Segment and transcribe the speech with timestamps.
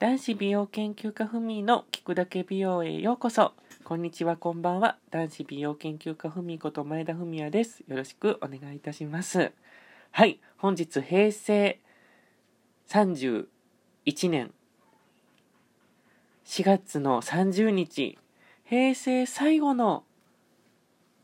[0.00, 3.52] 男子美容研究家ふみの聞くだけ美容へようこそ。
[3.84, 4.96] こんにちは、こんばんは。
[5.10, 7.84] 男子美容研究家ふみこと前田文也です。
[7.86, 9.52] よろしくお願いいたします。
[10.10, 11.78] はい、本日平成
[12.88, 13.44] 31
[14.30, 14.54] 年
[16.46, 18.16] 4月の30日、
[18.64, 20.04] 平成最後の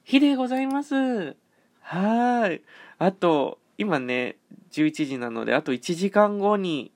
[0.05, 1.35] 日でございます。
[1.81, 2.61] はい。
[2.99, 4.37] あと、今ね、
[4.73, 6.93] 11時なので、あと1時間後に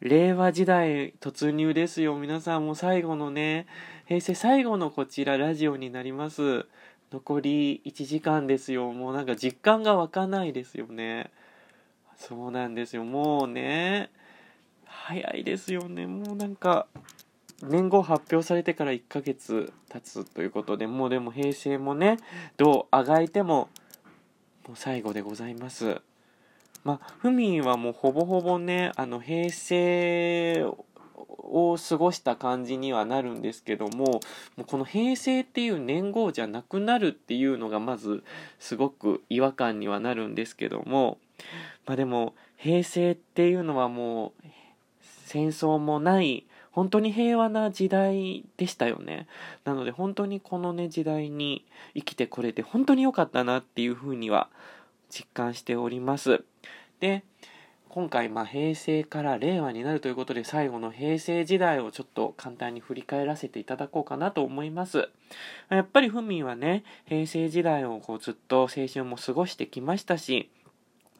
[0.00, 2.16] 令和時代突入ですよ。
[2.16, 3.66] 皆さんも最後のね、
[4.06, 6.66] 平成最後のこちらラジオになります。
[7.12, 8.92] 残り1時間ですよ。
[8.92, 11.30] もうなんか実感が湧かないですよね。
[12.16, 13.04] そうなんですよ。
[13.04, 14.10] もうね、
[14.84, 16.06] 早いですよね。
[16.06, 16.86] もうなんか、
[17.62, 22.18] 年号発表されてから1ヶ月経つということで、もうでも平成もね、
[22.56, 23.68] どうあがいても、
[24.66, 26.00] もう最後でございます。
[26.84, 30.64] まあ、ふみはもうほぼほぼね、あの、平成
[31.16, 34.20] を過ごした感じにはなるんですけども、も
[34.58, 38.22] うこの平成っていう年号じゃなくなるっていうのがまず
[38.58, 41.18] すごく違和感にはなるんですけども、
[41.86, 44.48] まあでも平成っていうのはもう
[45.26, 49.26] 戦争もない本当に平和な時代でしたよね。
[49.64, 54.48] なので本当にこのね時代に生きてこれて本当に良かったなっていうふうには
[55.14, 56.44] 実感しております。
[56.98, 57.22] で、
[57.94, 65.08] 今回、まあ、平成から令和になるということで、最後の平成時代をちょっと簡単に振り返らせていただこうかなと思います。
[65.68, 70.50] やっぱりふみはね、平成時代をこうずっと青春も過ごしてきましたし、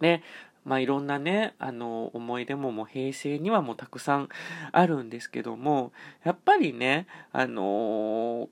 [0.00, 0.20] で、
[0.64, 4.28] まあ、いろんなね、あの、思い出ももう平成にはもうたくさん
[4.72, 5.92] あるんですけども、
[6.24, 8.48] やっぱりね、あのー、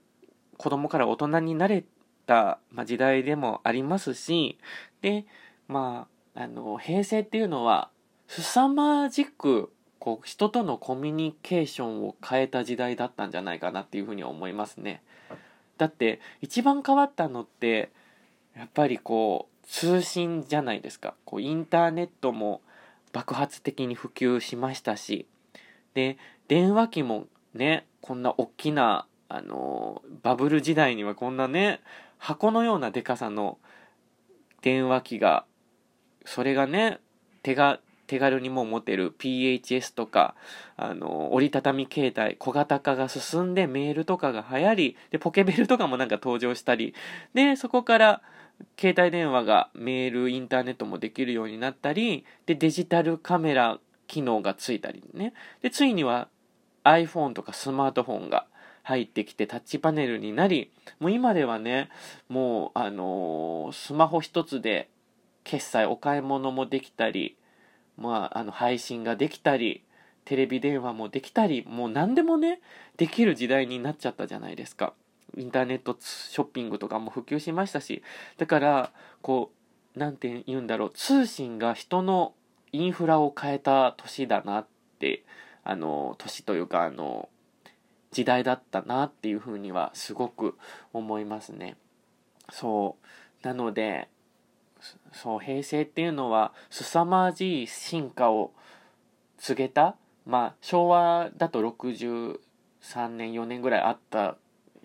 [0.58, 1.82] 子供から大人になれ
[2.26, 4.58] た、まあ、時代でもありますし、
[5.00, 5.24] で、
[5.68, 7.90] まあ、あの、平成っていうのは、
[8.28, 15.02] 凄まじく、こう、人とのコミュニケーションを変えた時代だったんじゃないかなっていうふうに思いますね。
[15.78, 17.90] だって、一番変わったのって、
[18.56, 21.14] やっぱりこう、通信じゃないですか。
[21.24, 22.62] こう、インターネットも
[23.12, 25.26] 爆発的に普及しましたし、
[25.94, 26.18] で、
[26.48, 31.80] 電話機もね、こんな大きな、あの、バブル時代にはこんなね、
[32.22, 33.58] 箱のようなでかさの
[34.62, 35.44] 電話機が、
[36.24, 37.00] それがね、
[37.42, 40.36] 手が、手軽にも持てる PHS とか、
[40.76, 46.94] あの、折りたたみ携帯、小型化が進んでメールとかが流行り、で、ポケベルとかもなんか登場したり、
[47.34, 48.22] で、そこから、
[48.78, 55.32] 携帯電話がメール、インターネットもできるようになったり、で、デジタルカメラ機能がついたりね。
[55.60, 56.28] で、ついには
[56.84, 58.46] iPhone とかスマートフォンが
[58.82, 60.70] 入ってきてタッチパネルになり、
[61.00, 61.88] もう今ではね、
[62.28, 64.88] もう、あのー、スマホ一つで
[65.44, 67.36] 決済、お買い物もできたり、
[67.96, 69.82] まあ、あの、配信ができたり、
[70.24, 72.60] テレビ電話もできたり、もう何でもね、
[72.96, 74.94] できる時代になっちゃったじゃないですか。
[75.36, 78.02] インターネットショッピングとかも普及しましたし、
[78.38, 79.52] だから、こ
[79.94, 82.34] う、なんて言うんだろう、通信が人の
[82.72, 84.66] インフラを変えた年だなっ
[84.98, 85.24] て、
[85.64, 87.28] あの、年というか、あの、
[88.12, 90.56] 時代だったなっていうふうにはすごく
[90.92, 91.76] 思いますね。
[92.50, 92.96] そ
[93.42, 93.46] う。
[93.46, 94.08] なので、
[95.12, 98.52] そう、平成っていうのは凄まじい進化を
[99.38, 99.96] 告げた、
[100.26, 102.38] まあ、昭和だと63
[103.08, 104.36] 年、4年ぐらいあった、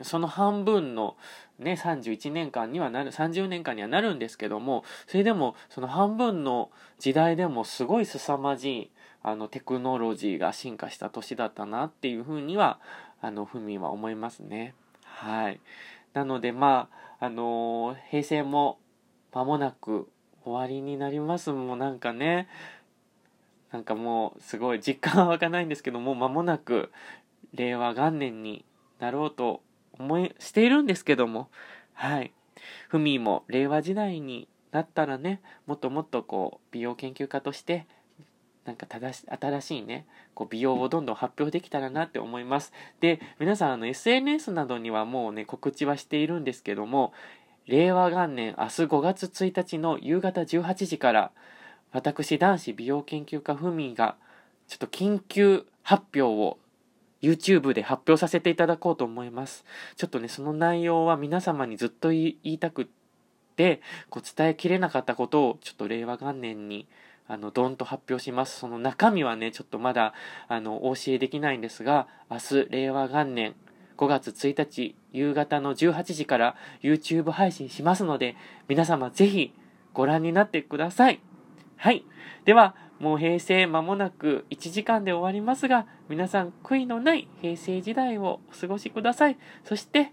[0.02, 1.18] その半分の
[1.60, 8.92] ね、31年間にはなる、30年間にはなるんですけども、それでも、その半分の時代でもすごい凄まじい、
[9.24, 12.80] あの、テクノロジーが進化した年だったなっていうふうには、
[13.22, 14.74] あの、ふみは思いますね。
[15.04, 15.60] はい。
[16.14, 16.90] なので、ま
[17.20, 18.80] あ、あのー、平成も
[19.32, 20.10] 間もなく
[20.44, 21.52] 終わりになります。
[21.52, 22.48] もうなんかね、
[23.72, 26.92] なんかもうすごい実感は湧かないんですけどもう、間もなく
[27.54, 28.66] 令和元年に
[29.00, 29.62] なろうと
[29.94, 31.50] 思い、しているんですけども、
[31.94, 32.34] はい。
[32.88, 37.88] ふみも令和時代になったらね、もっともっとこう、美容研究家として、
[38.68, 40.06] なんか正し、新しいね、
[40.36, 42.74] こう美容をどんどん発表できたらなって思います。
[43.00, 47.14] で、皆さんあの SNS などにはもうね、告知はしているんですけども、
[47.66, 51.32] 令和元年明日5月1日の夕方18時から、
[51.94, 54.18] 私男子美容研究家ふみが、
[54.68, 56.58] ちょっと緊急発表を
[57.22, 59.64] YouTube で発表させていただこうと思います。
[59.96, 62.88] ちょっとね、その内容は皆様にずっと言いたくっ
[63.56, 66.86] て、こう伝えきれなかったことをちょっと令和元年に
[67.28, 68.60] あの、ドンと発表します。
[68.60, 70.14] その中身はね、ちょっとまだ、
[70.48, 73.56] あの、お教えできないんですが、明日、令和元年
[73.98, 78.36] 5月1日夕方の18時から YouTube 配信しますので、
[78.68, 79.54] 皆様ぜひ
[79.94, 81.20] ご覧になってください。
[81.76, 82.06] はい。
[82.46, 89.38] では、もう平成間もなく1時間で終わりますが、皆さん悔いのない平成時代をお過ごしください。
[89.64, 90.12] そして、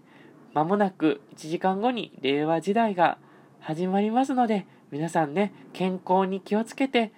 [0.53, 3.17] 間もなく1時間後に令和時代が
[3.59, 7.11] 始まりますので、皆さんね、健康に気をつけて、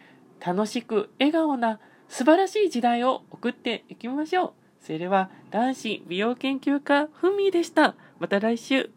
[0.43, 1.79] 楽しく笑顔な
[2.09, 4.53] 素晴らしい時代を送っていきましょう。
[4.81, 7.93] それでは、男子美容研究家ふみでした。
[8.17, 8.89] また来週、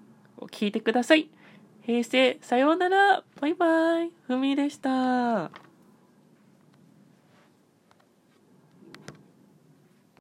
[0.50, 1.28] 聞いてください。
[1.82, 3.22] 平成、さようなら。
[3.38, 4.12] バイバイ。
[4.26, 5.69] ふみでした。